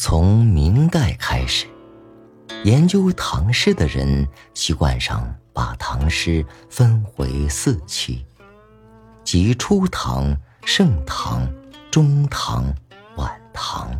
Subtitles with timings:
[0.00, 1.66] 从明代开始，
[2.62, 8.24] 研究唐诗的人习惯上把唐诗分为四期，
[9.24, 11.44] 即初唐、盛唐、
[11.90, 12.72] 中唐、
[13.16, 13.90] 晚唐。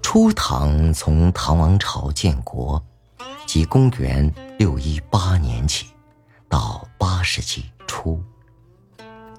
[0.00, 2.80] 初唐从唐王朝建国，
[3.48, 5.88] 即公元六一八年起，
[6.48, 8.22] 到八世纪初，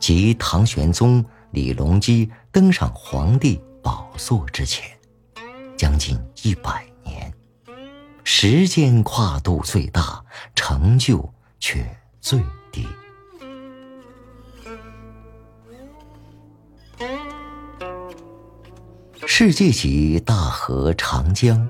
[0.02, 4.84] 即唐玄宗李隆基登上皇帝宝座之前，
[5.78, 7.32] 将近一百年，
[8.24, 11.88] 时间跨度最大，成就却
[12.20, 12.88] 最低。
[19.28, 21.70] 世界级大河长江，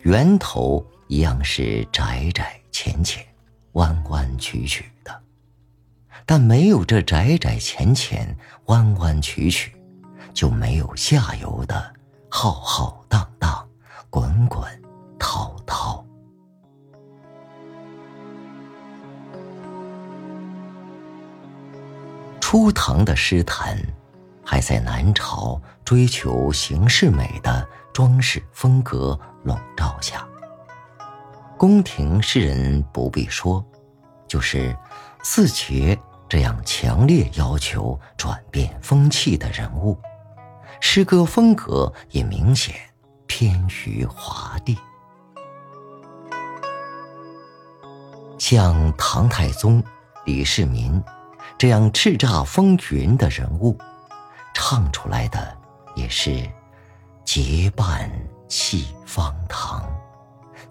[0.00, 3.24] 源头一样是窄窄浅浅、
[3.74, 5.22] 弯弯曲曲的，
[6.26, 9.72] 但没有这窄窄浅浅、弯弯曲曲，
[10.34, 11.94] 就没有下游的
[12.28, 13.66] 浩浩荡荡、
[14.10, 14.62] 滚滚
[15.18, 16.04] 滔滔。
[22.40, 23.78] 初唐的诗坛。
[24.46, 30.28] 还在南朝追求形式美的装饰风格笼罩下，
[31.56, 33.64] 宫廷诗人不必说，
[34.28, 34.76] 就是
[35.22, 39.98] 四杰这样强烈要求转变风气的人物，
[40.80, 42.74] 诗歌风格也明显
[43.26, 44.76] 偏于华丽。
[48.38, 49.82] 像唐太宗
[50.24, 51.02] 李世民
[51.56, 53.78] 这样叱咤风云的人物。
[54.56, 55.56] 唱出来的
[55.96, 56.48] 也是
[57.24, 58.08] 结伴
[58.48, 59.84] 戏方塘，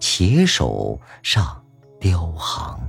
[0.00, 1.62] 携手上
[2.00, 2.80] 雕行，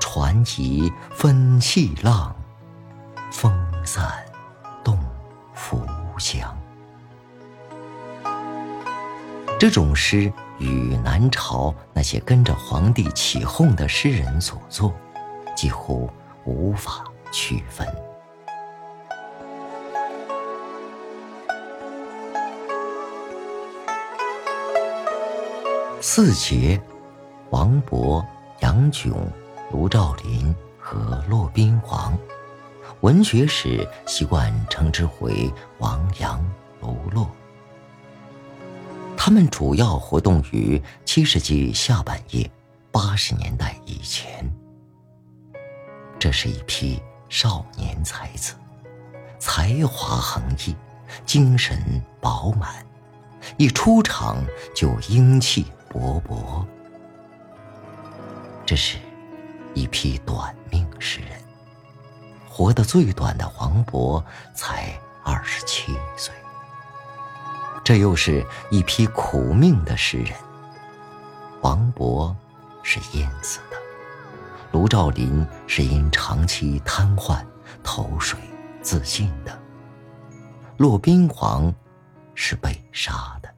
[0.00, 2.34] 船移分气浪，
[3.32, 3.52] 风
[3.84, 4.24] 散
[5.54, 5.86] 浮
[6.18, 6.56] 香。
[9.58, 14.92] 这种诗与南朝那些跟着皇帝起哄的诗人所作，
[15.54, 16.10] 几乎
[16.44, 17.86] 无法区分。
[26.00, 26.80] 四杰，
[27.50, 28.24] 王勃、
[28.58, 29.12] 杨炯、
[29.70, 32.12] 卢照邻和骆宾王，
[33.02, 36.40] 文学史习惯称之为王杨
[36.80, 37.28] 卢骆。
[39.16, 42.48] 他们主要活动于七世纪下半叶、
[42.92, 44.48] 八十年代以前。
[46.16, 48.54] 这是一批少年才子，
[49.40, 50.76] 才华横溢，
[51.26, 52.86] 精神饱满，
[53.56, 54.36] 一出场
[54.74, 55.66] 就英气。
[55.90, 56.64] 勃勃，
[58.64, 58.96] 这是
[59.74, 61.41] 一批短命诗人。
[62.54, 64.22] 活得最短的王勃
[64.54, 64.92] 才
[65.24, 66.34] 二十七岁。
[67.82, 70.36] 这又是一批苦命的诗人。
[71.62, 72.34] 王勃
[72.82, 73.76] 是淹死的，
[74.70, 77.42] 卢照邻是因长期瘫痪
[77.82, 78.38] 投水
[78.82, 79.58] 自尽的，
[80.76, 81.74] 骆宾王
[82.34, 83.48] 是被杀的。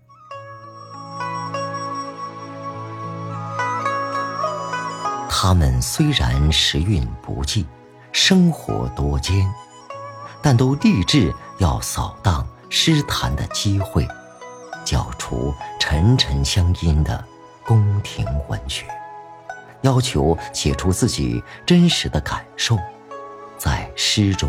[5.28, 7.66] 他们虽然时运不济，
[8.14, 9.52] 生活多艰，
[10.40, 14.06] 但都立志要扫荡诗坛的机会，
[14.84, 17.22] 剿除沉沉相因的
[17.66, 18.86] 宫廷文学，
[19.80, 22.78] 要求写出自己真实的感受，
[23.58, 24.48] 在诗中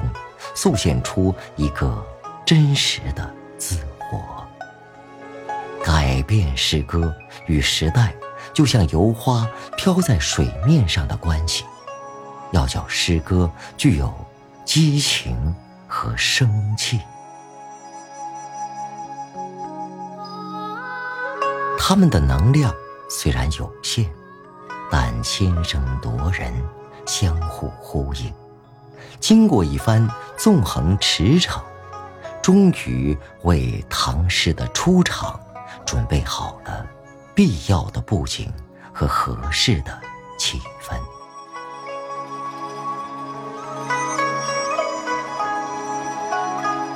[0.53, 2.05] 塑现出一个
[2.45, 3.79] 真实的自
[4.13, 4.45] 我，
[5.83, 7.11] 改变诗歌
[7.47, 8.13] 与时代。
[8.53, 9.45] 就像油花
[9.75, 11.65] 飘在水面上的关系，
[12.55, 14.11] 要叫诗歌具有
[14.63, 15.53] 激情
[15.89, 17.01] 和生气。
[21.77, 22.73] 他们的能量
[23.09, 24.09] 虽然有限，
[24.89, 26.53] 但先声夺人，
[27.05, 28.33] 相互呼应。
[29.19, 31.61] 经过一番纵横驰骋，
[32.41, 35.37] 终于为唐诗的出场
[35.85, 36.87] 准备好了。
[37.35, 38.49] 必要的布景
[38.93, 39.99] 和合适的
[40.39, 40.97] 气氛。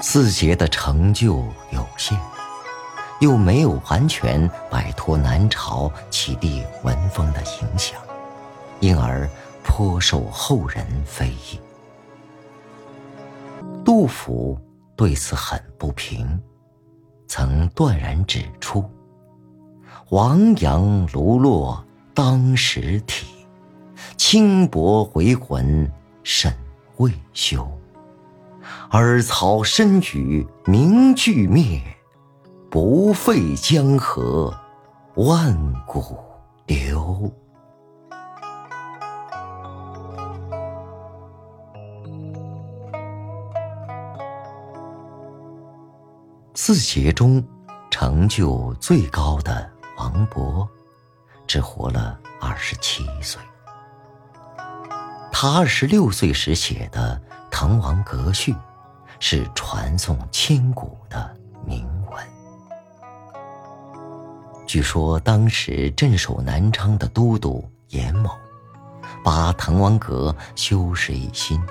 [0.02, 2.18] 四杰的成就有限，
[3.20, 8.02] 又没有完全摆脱南朝齐帝文风的影响，
[8.80, 9.30] 因而
[9.64, 11.60] 颇受后人非议。
[13.84, 14.58] 杜甫
[14.96, 16.42] 对此很不平，
[17.28, 18.90] 曾断然指出。
[20.12, 23.28] 王杨卢骆当时体，
[24.18, 25.92] 轻薄回魂
[26.24, 26.52] 沈
[26.98, 27.70] 未休。
[28.92, 31.80] 尔曹身与名俱灭，
[32.72, 34.52] 不废江河
[35.14, 35.56] 万
[35.86, 36.18] 古
[36.66, 37.32] 流。
[46.56, 47.44] 四杰中，
[47.92, 50.68] 成就最高的王勃，
[51.46, 53.40] 只活了二十七岁。
[55.32, 57.22] 他二十六岁时写的
[57.52, 58.52] 《滕王阁序》，
[59.20, 61.36] 是传颂千古的
[61.66, 62.24] 铭文。
[64.66, 68.30] 据说当时镇守南昌的都督严某，
[69.24, 71.62] 把滕王阁修饰一新，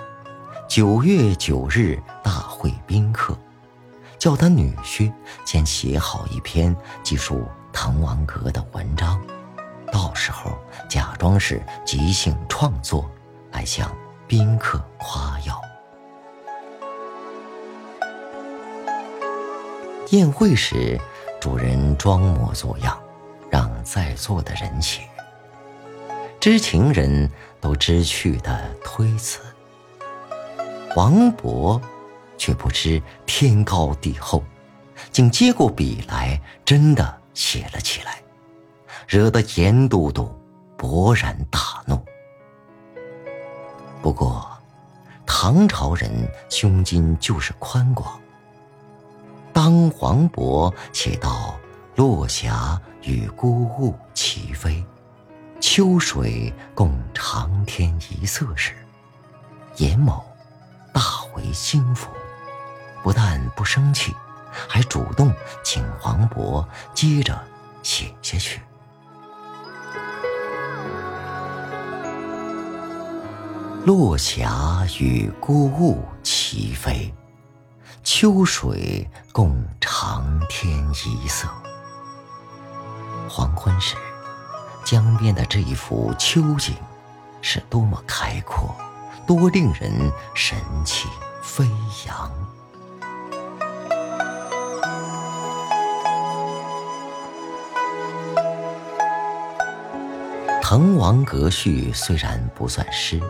[0.68, 3.36] 九月九日大会宾客，
[4.18, 5.12] 叫他女婿
[5.44, 9.20] 先写好一篇记述滕王阁的文章，
[9.92, 10.52] 到时候
[10.88, 13.08] 假装是即兴创作。
[13.50, 13.90] 来向
[14.26, 15.67] 宾客夸耀。
[20.10, 20.98] 宴会时，
[21.38, 22.98] 主人装模作样，
[23.50, 25.02] 让在座的人写。
[26.40, 29.40] 知情人都知趣的推辞。
[30.96, 31.78] 王勃
[32.38, 34.42] 却不知天高地厚，
[35.12, 38.22] 竟接过笔来，真的写了起来，
[39.06, 40.34] 惹得严都督
[40.78, 42.02] 勃然大怒。
[44.00, 44.48] 不过，
[45.26, 46.10] 唐朝人
[46.48, 48.18] 胸襟就是宽广。
[49.68, 51.54] 当黄渤写到
[51.94, 54.82] “落霞与孤鹜齐飞，
[55.60, 58.72] 秋水共长天一色”时，
[59.76, 60.24] 严某
[60.90, 61.02] 大
[61.36, 62.08] 为心服，
[63.02, 64.14] 不但不生气，
[64.66, 65.30] 还主动
[65.62, 67.38] 请黄渤接着
[67.82, 68.62] 写下去。
[73.84, 77.14] 落霞与孤鹜齐飞，
[78.02, 81.48] 秋水共长天一色。
[83.28, 83.96] 黄昏时，
[84.84, 86.74] 江边的这一幅秋景，
[87.42, 88.74] 是多么开阔，
[89.26, 91.08] 多令人神气
[91.42, 91.68] 飞
[92.06, 92.30] 扬。
[100.62, 103.20] 《滕王阁序》虽然不算诗。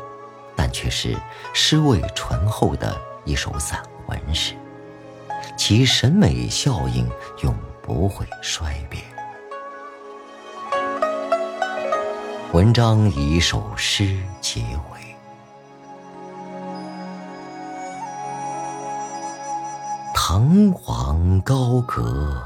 [0.60, 1.16] 但却是
[1.54, 4.54] 诗味醇厚的一首散文诗，
[5.56, 7.06] 其审美效应
[7.42, 9.02] 永不会衰变。
[12.52, 15.14] 文章以一首诗结尾：
[20.14, 22.42] 滕王高阁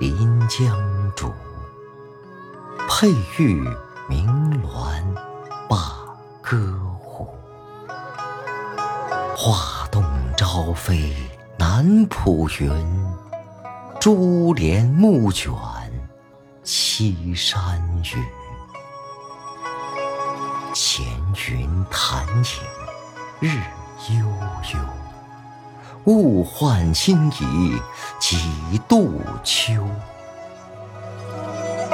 [0.00, 0.74] 临江
[1.14, 1.30] 渚，
[2.88, 3.62] 佩玉
[4.08, 4.26] 鸣
[4.62, 5.02] 鸾
[5.68, 5.76] 罢
[6.40, 6.56] 歌
[7.04, 7.28] 舞。
[9.36, 10.04] 画洞
[10.36, 11.12] 朝飞
[11.58, 12.70] 南浦云，
[14.00, 15.52] 珠帘暮卷
[16.62, 18.24] 西山雨。
[20.74, 21.04] 闲
[21.48, 22.44] 云潭影
[23.40, 23.60] 日
[24.10, 24.26] 悠
[24.74, 24.80] 悠，
[26.04, 27.80] 物换星移
[28.20, 29.72] 几度秋。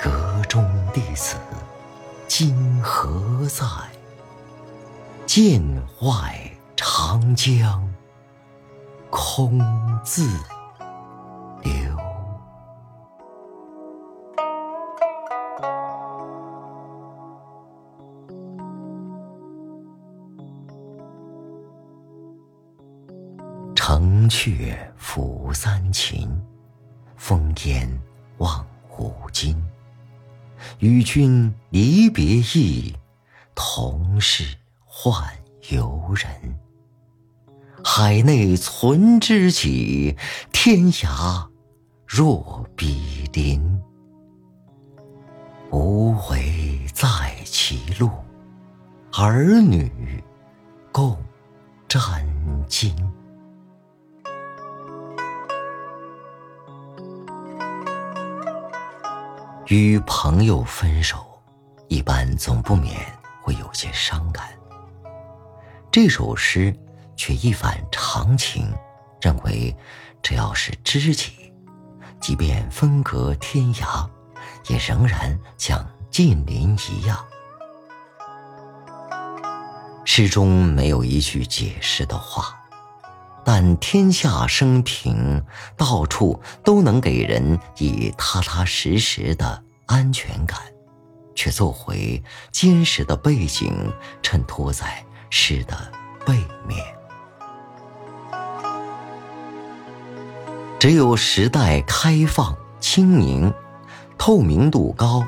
[0.03, 1.37] 阁中弟子
[2.27, 3.65] 今何在？
[5.27, 5.63] 剑
[6.01, 6.51] 外。
[6.77, 7.84] 长江
[9.17, 9.61] 空
[10.03, 10.27] 自
[11.63, 11.73] 流。
[23.77, 26.29] 城阙辅三秦，
[27.17, 27.89] 烽烟
[28.39, 28.67] 望
[28.99, 29.57] 五津。
[30.81, 32.25] 与君离别
[32.57, 32.97] 意，
[33.55, 35.23] 同是宦
[35.71, 36.64] 游人。
[37.97, 40.17] 海内存知己，
[40.51, 41.47] 天涯
[42.05, 43.81] 若比邻。
[45.71, 48.11] 无为在歧路，
[49.13, 50.21] 儿女
[50.91, 51.17] 共
[51.87, 52.03] 沾
[52.69, 52.93] 巾。
[59.69, 61.25] 与朋友分手，
[61.87, 62.97] 一般总不免
[63.41, 64.49] 会有些伤感。
[65.93, 66.77] 这首诗。
[67.17, 68.73] 却一反常情，
[69.21, 69.75] 认为
[70.23, 71.53] 只要是知己，
[72.21, 74.09] 即便分隔天涯，
[74.69, 77.25] 也仍然像近邻一样。
[80.05, 82.55] 诗中没有一句解释的话，
[83.45, 85.43] 但天下升平，
[85.77, 90.61] 到处都能给人以踏踏实实的安全感，
[91.35, 93.93] 却做回坚实的背景，
[94.23, 95.77] 衬托在诗的
[96.25, 96.94] 背面。
[100.85, 103.51] 只有时代开放、清明、
[104.19, 105.27] 透明度高，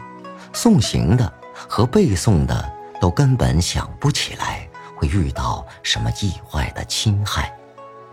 [0.53, 1.33] 送行的
[1.67, 2.71] 和背诵的
[3.01, 7.51] 都根本想不起来会遇到什么意外的侵害，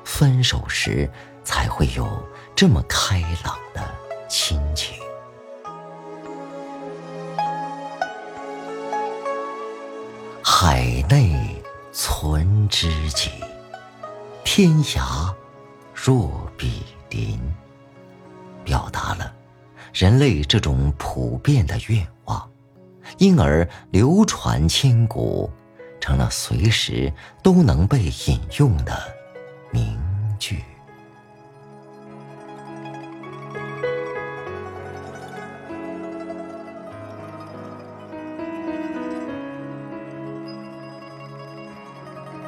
[0.06, 1.12] 分手时
[1.44, 2.08] 才会有
[2.56, 3.84] 这么开朗的
[4.30, 4.96] 亲情。
[10.42, 13.32] 海内存知己，
[14.46, 15.30] 天涯
[15.94, 17.40] 若比邻。
[18.66, 19.34] 表达了
[19.94, 22.50] 人类这种普遍的愿望，
[23.18, 25.52] 因而流传千古，
[26.00, 27.12] 成了随时
[27.44, 28.98] 都能被引用的
[29.70, 30.00] 名
[30.40, 30.64] 句。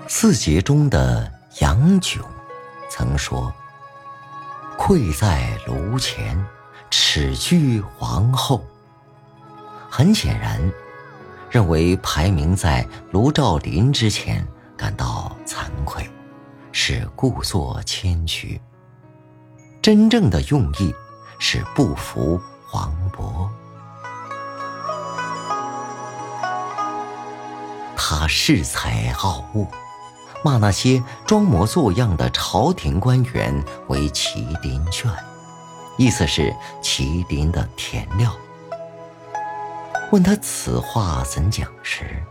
[0.07, 1.29] 四杰中的
[1.59, 2.23] 杨炯
[2.89, 3.53] 曾说
[4.77, 6.43] ：“愧在炉前，
[6.89, 8.65] 耻居皇后。”
[9.89, 10.59] 很显然，
[11.49, 16.09] 认为排名在卢照邻之前感到惭愧，
[16.71, 18.59] 是故作谦虚。
[19.81, 20.93] 真正的用意
[21.39, 23.47] 是不服黄渤。
[27.95, 29.67] 他恃才傲物。
[30.45, 35.11] 骂那些装模作样的朝廷官员为麒麟犬，
[35.97, 38.31] 意思是麒麟的填料。
[40.11, 42.21] 问他此话怎讲时，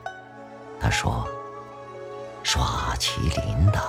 [0.79, 1.27] 他说
[2.45, 3.83] ：“耍麒麟的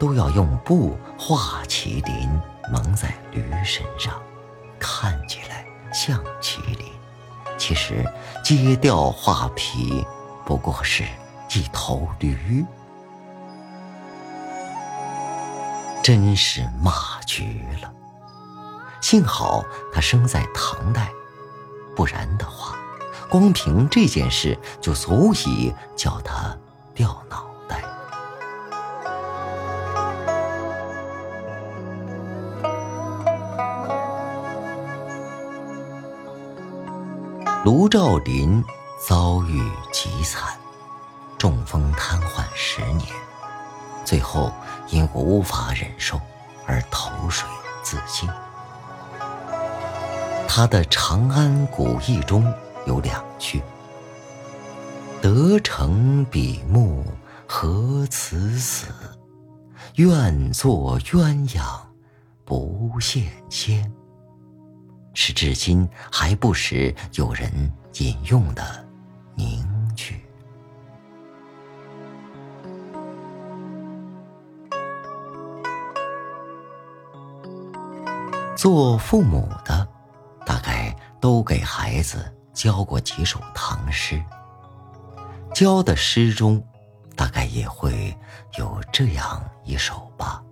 [0.00, 2.28] 都要用布画麒麟
[2.72, 4.20] 蒙在驴身上，
[4.80, 6.86] 看起来像麒麟，
[7.56, 8.04] 其实
[8.42, 10.04] 揭掉画皮
[10.44, 11.04] 不过是
[11.50, 12.66] 一头驴。”
[16.04, 16.92] 真是骂
[17.26, 17.44] 绝
[17.80, 17.90] 了！
[19.00, 21.10] 幸好他生在唐代，
[21.96, 22.76] 不然的话，
[23.30, 26.54] 光凭这件事就足以叫他
[26.94, 27.82] 掉脑袋。
[37.64, 38.62] 卢照邻
[39.08, 40.54] 遭遇极惨，
[41.38, 43.08] 中风瘫痪十年，
[44.04, 44.52] 最后。
[44.90, 46.20] 因无法忍受
[46.66, 47.48] 而投水
[47.82, 48.28] 自尽。
[50.46, 52.52] 他的《长安古意》中
[52.86, 53.62] 有两句
[55.20, 57.04] ：“得成比目
[57.46, 58.86] 何辞死，
[59.96, 61.60] 愿作鸳鸯
[62.44, 63.90] 不羡仙。”
[65.14, 68.62] 是至今还不时有人引用的
[69.34, 69.66] 名
[78.64, 79.86] 做父母的，
[80.46, 84.24] 大概都给孩子教过几首唐诗。
[85.52, 86.64] 教的诗中，
[87.14, 88.16] 大概也会
[88.56, 90.42] 有这样一首吧：“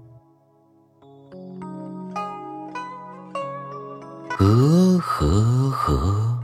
[4.39, 6.39] 鹅和和，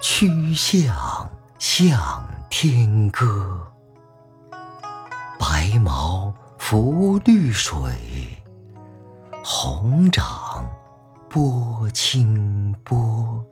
[0.00, 1.28] 曲项
[1.58, 3.60] 向天歌。
[5.36, 7.76] 白毛浮绿水，
[9.42, 10.24] 红掌。”
[11.36, 13.44] 波清波。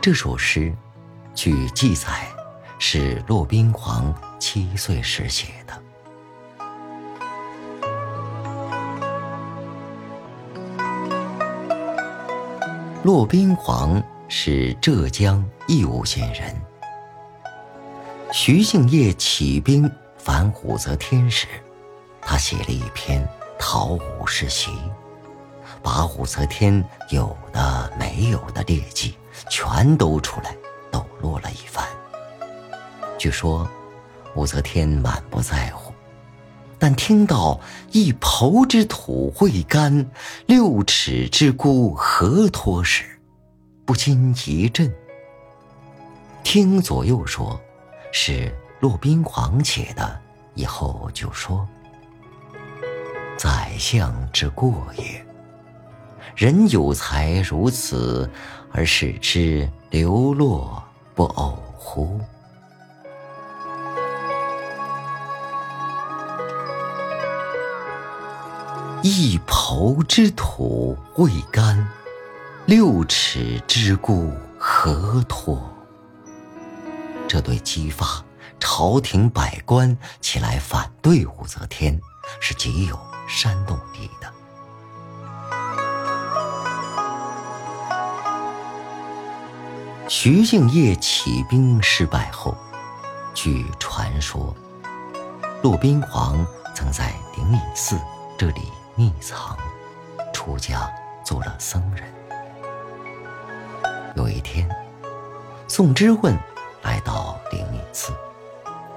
[0.00, 0.74] 这首诗，
[1.32, 2.26] 据记载，
[2.76, 5.80] 是骆宾王七岁时写的。
[13.04, 16.52] 骆宾王是浙江义乌县人。
[18.32, 21.46] 徐敬业起兵反武则天时，
[22.20, 23.24] 他写了一篇。
[23.58, 24.70] 讨武士檄，
[25.82, 29.16] 把武则天有的没有的劣迹
[29.48, 30.56] 全都出来
[30.90, 31.84] 抖落了一番。
[33.18, 33.68] 据说
[34.34, 35.92] 武则天满不在乎，
[36.78, 37.58] 但听到
[37.92, 40.06] “一抔之土未干，
[40.46, 43.04] 六尺之孤何托”时，
[43.84, 44.92] 不禁一震。
[46.44, 47.60] 听左右说，
[48.12, 50.20] 是骆宾王写的，
[50.54, 51.66] 以后就说。
[53.36, 55.24] 宰相之过也。
[56.34, 58.30] 人有才如此，
[58.72, 60.82] 而使之流落
[61.14, 62.20] 不偶乎？
[69.02, 71.88] 一抔之土未干，
[72.66, 75.62] 六尺之孤何托？
[77.28, 78.24] 这对激发
[78.58, 82.00] 朝廷百官起来反对武则天。
[82.40, 84.32] 是极有煽动力的。
[90.08, 92.56] 徐敬业起兵失败后，
[93.34, 94.54] 据传说，
[95.62, 97.98] 骆宾王曾在灵隐寺
[98.38, 99.58] 这里匿藏，
[100.32, 100.88] 出家
[101.24, 102.04] 做了僧人。
[104.14, 104.70] 有一天，
[105.66, 106.38] 宋之问
[106.82, 108.12] 来到灵隐寺，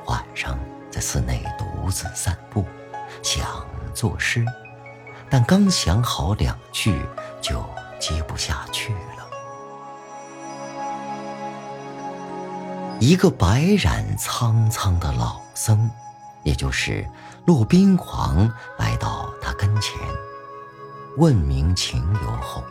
[0.06, 0.58] 晚上
[0.92, 2.64] 在寺内独自散步，
[3.24, 3.66] 想
[4.00, 4.46] 作诗，
[5.30, 7.06] 但刚想好两句，
[7.42, 7.62] 就
[8.00, 9.28] 接不下去了。
[13.02, 15.90] 一个白染苍苍的老僧，
[16.44, 17.06] 也就是
[17.46, 20.00] 骆宾王，来到他跟前，
[21.18, 22.64] 问明情由后，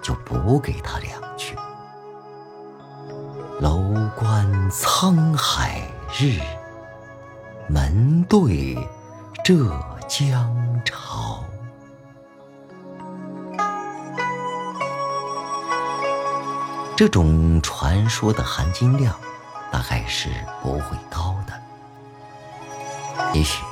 [0.00, 1.56] 就补给他两句
[3.58, 5.82] ：“楼观沧海
[6.16, 6.40] 日，
[7.68, 8.78] 门对
[9.42, 9.56] 这
[10.10, 11.42] 江潮。”
[16.94, 19.14] 这种传说的含金量。
[19.72, 20.28] 大概是
[20.60, 21.52] 不会高的。
[23.32, 23.62] 也许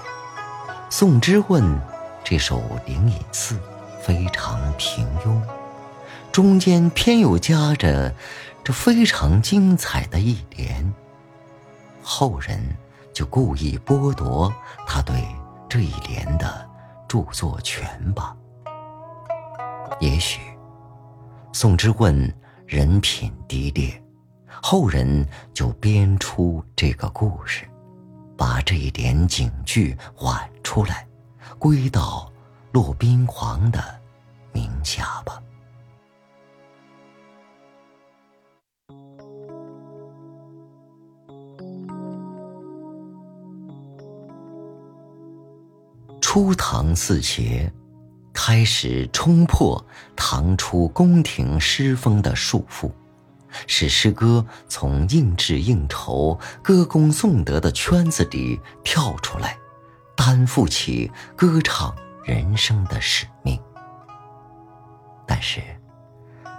[0.89, 1.77] 宋之问
[2.23, 3.57] 这首《灵隐寺》
[4.01, 5.43] 非常平庸，
[6.31, 8.15] 中间偏又夹着
[8.63, 10.95] 这非常精彩的一联，
[12.01, 12.77] 后人
[13.13, 14.55] 就故意剥夺
[14.87, 15.17] 他对
[15.69, 16.69] 这一联的
[17.07, 18.37] 著作权吧。
[20.01, 20.41] 也许
[21.53, 22.35] 宋之问
[22.67, 24.03] 人品低劣。
[24.61, 27.65] 后人就编出这个故事，
[28.37, 31.07] 把这一点警句挽出来，
[31.61, 32.29] 归到
[32.73, 33.81] 骆宾王的
[34.53, 35.41] 名下吧。
[46.39, 47.69] 初唐四杰
[48.33, 52.93] 开始冲破唐初宫廷诗风的束缚。
[53.67, 59.59] 使诗歌从应制应酬、歌功颂德的圈子里跳出来，
[60.15, 63.61] 担负起歌唱人生的使命。
[65.27, 65.61] 但是，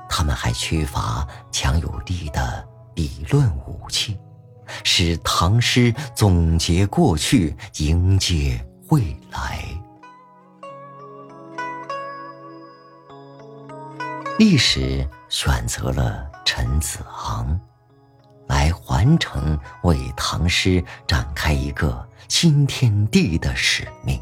[0.09, 4.19] 他们还缺乏强有力的理论武器，
[4.83, 9.63] 使唐诗总结过去，迎接未来。
[14.37, 16.29] 历史选择了。
[16.45, 17.57] 陈子昂，
[18.47, 24.19] 来完成为唐诗展开一个新天地的使命。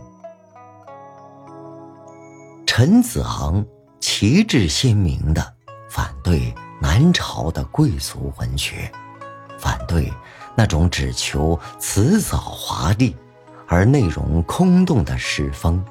[2.65, 3.65] 陈子昂
[4.01, 5.55] 旗帜鲜明的
[5.89, 8.91] 反对南朝的贵族文学，
[9.57, 10.13] 反对
[10.53, 13.15] 那种只求辞藻华丽
[13.67, 15.83] 而内容空洞的诗风。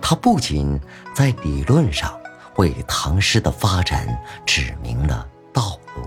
[0.00, 0.80] 他不仅
[1.14, 2.12] 在理论上。
[2.56, 4.06] 为唐诗的发展
[4.44, 6.06] 指明了道路，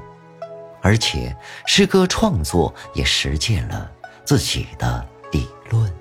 [0.79, 3.91] 而且诗歌创作也实践了
[4.23, 5.91] 自己的理论。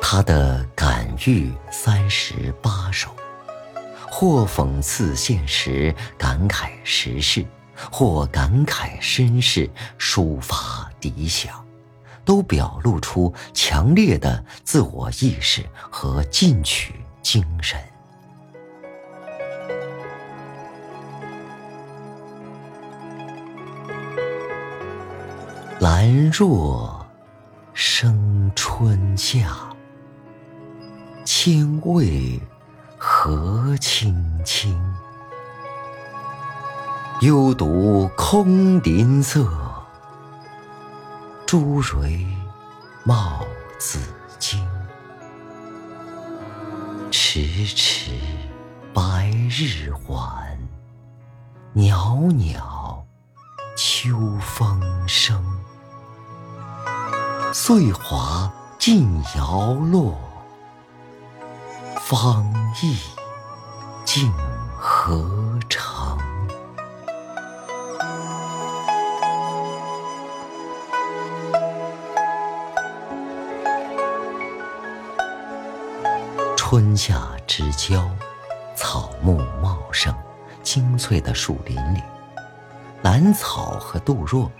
[0.00, 3.10] 他的《感遇三十八首》，
[4.20, 7.42] 或讽刺现实，感慨时事；
[7.90, 9.66] 或感慨身世，
[9.98, 11.64] 抒发理想。
[12.22, 17.80] 都表露出强烈的自我意识和进取精神。
[25.80, 27.06] 兰若
[27.72, 29.56] 生春夏，
[31.24, 32.38] 清味
[33.02, 34.78] 何青青。
[37.22, 39.50] 幽独空林色。
[41.46, 42.26] 朱蕤
[43.02, 43.40] 冒
[43.78, 43.98] 紫
[44.38, 44.62] 荆，
[47.10, 48.10] 迟迟
[48.92, 50.58] 白日缓，
[51.72, 53.02] 袅袅
[53.78, 55.42] 秋风生。
[57.54, 60.18] 岁华尽摇落，
[62.10, 62.44] 芳
[62.82, 62.98] 意
[64.04, 64.32] 竟
[64.76, 66.18] 何成？
[76.56, 78.04] 春夏之交，
[78.74, 80.12] 草木茂盛，
[80.64, 82.02] 青翠的树林里，
[83.02, 84.50] 兰草和杜若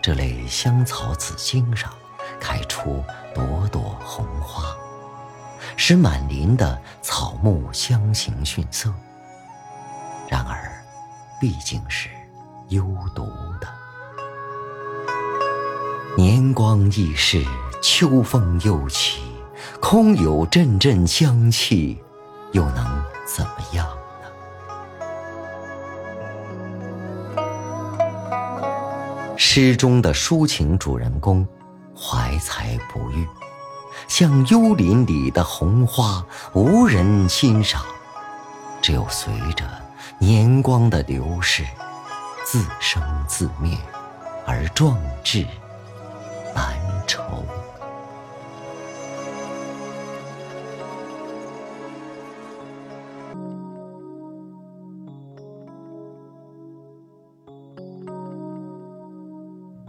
[0.00, 1.92] 这类香草紫茎上
[2.38, 3.02] 开出
[3.34, 4.62] 朵朵红花，
[5.82, 8.92] 使满林的草木相形逊色。
[10.28, 10.70] 然而，
[11.40, 12.10] 毕竟是
[12.68, 13.24] 幽独
[13.58, 13.66] 的，
[16.18, 17.42] 年光易逝，
[17.82, 19.22] 秋风又起，
[19.80, 21.98] 空有阵阵香气，
[22.52, 23.88] 又能怎么样
[27.34, 27.44] 呢？
[29.34, 31.48] 诗中的抒情主人公，
[31.96, 33.26] 怀才不遇，
[34.08, 37.82] 像幽林里的红花，无人欣赏，
[38.80, 39.64] 只有随着
[40.18, 41.64] 年光的流逝，
[42.44, 43.76] 自生自灭，
[44.46, 45.46] 而壮志。
[46.52, 46.76] 难
[47.06, 47.22] 酬。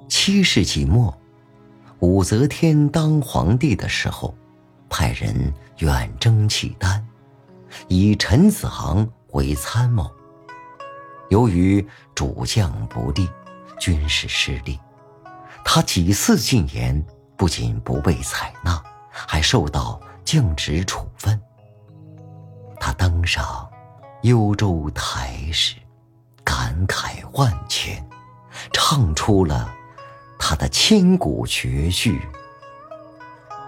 [0.07, 1.11] 七世纪末，
[2.01, 4.33] 武则天当皇帝的时候，
[4.89, 7.07] 派人远征契丹，
[7.87, 10.09] 以陈子昂为参谋。
[11.29, 13.29] 由于主将不力，
[13.79, 14.79] 军事失利。
[15.63, 17.05] 他几次进言，
[17.37, 21.39] 不仅不被采纳，还受到降职处分。
[22.79, 23.69] 他登上
[24.23, 25.75] 幽州台时，
[26.43, 28.03] 感慨万千，
[28.73, 29.71] 唱出了
[30.43, 32.19] 他的千古绝句《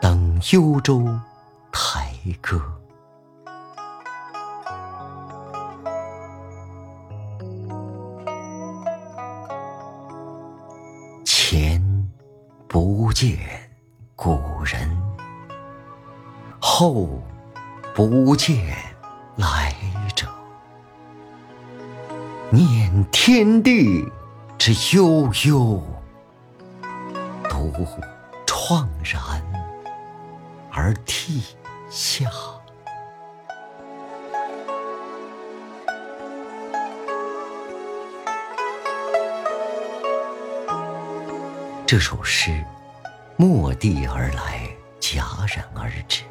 [0.02, 1.08] 登幽州
[1.72, 2.58] 台歌》。
[11.24, 12.10] 前
[12.68, 13.38] 不见
[14.16, 14.90] 古人，
[16.60, 17.08] 后
[17.94, 18.76] 不见
[19.36, 19.72] 来
[20.16, 20.28] 者。
[22.50, 24.12] 念天地
[24.58, 25.82] 之悠悠，
[28.46, 29.22] 怆然
[30.72, 31.44] 而涕
[31.90, 32.30] 下。
[41.86, 42.64] 这首诗，
[43.38, 44.68] 蓦地而来，
[45.00, 45.18] 戛
[45.56, 46.24] 然而止，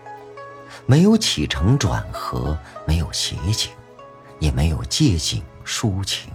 [0.87, 3.71] 没有起承转合，没有写景，
[4.41, 6.33] 也没有借景抒情。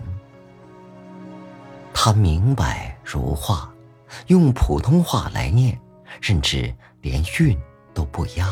[1.94, 3.70] 他明白如画，
[4.28, 5.80] 用普通话来念，
[6.22, 7.58] 甚至连韵
[7.94, 8.48] 都不押。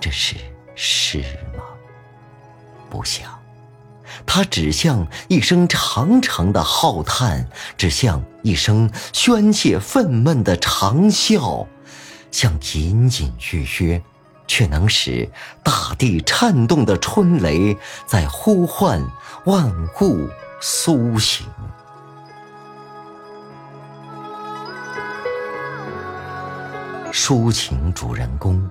[0.00, 0.36] 这是
[0.74, 1.20] 诗
[1.56, 1.64] 吗？
[2.88, 3.30] 不像。
[4.26, 11.66] 它只像一声长长的浩叹，只像一声宣泄愤懑的长啸，
[12.30, 14.02] 像隐隐约约
[14.46, 15.30] 却能使
[15.62, 19.04] 大地颤动的春雷，在呼唤
[19.44, 19.70] 万
[20.00, 20.28] 物
[20.60, 21.46] 苏醒。
[27.20, 28.66] 抒情主人公，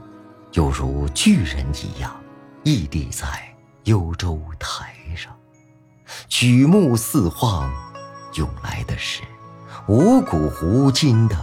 [0.53, 2.15] 犹如巨人一样，
[2.63, 3.27] 屹立在
[3.83, 5.35] 幽州台上。
[6.29, 7.69] 举目四望，
[8.35, 9.21] 涌来的是
[9.87, 11.35] 无古无今的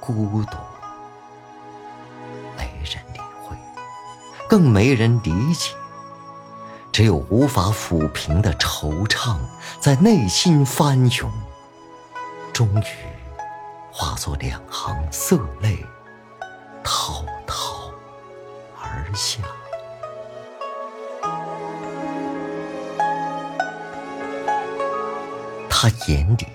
[0.00, 0.56] 孤独，
[2.56, 3.54] 没人理会，
[4.48, 5.72] 更没人理解，
[6.90, 9.36] 只有无法抚平的惆怅
[9.78, 11.30] 在内心翻涌，
[12.52, 12.86] 终于
[13.92, 15.38] 化作两行色
[26.06, 26.46] 眼里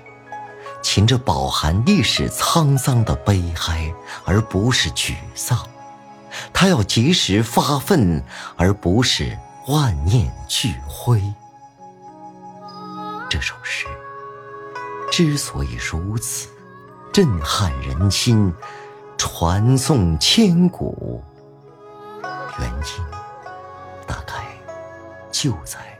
[0.82, 3.94] 噙着饱含历史沧桑的悲哀，
[4.26, 5.60] 而不是沮丧。
[6.54, 8.24] 他要及时发奋，
[8.56, 9.38] 而不是
[9.68, 11.22] 万念俱灰。
[13.30, 13.86] 这首诗
[15.12, 16.50] 之所以如此
[17.14, 18.54] 震撼人心、
[19.18, 21.22] 传颂千古，
[22.60, 23.06] 原因
[24.08, 24.34] 大概
[25.32, 25.91] 就在。